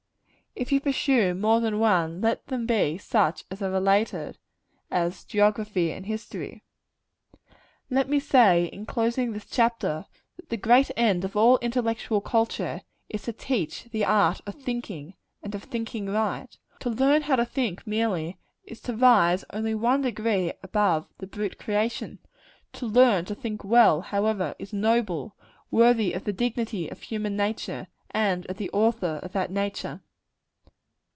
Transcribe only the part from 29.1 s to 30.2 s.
of that nature.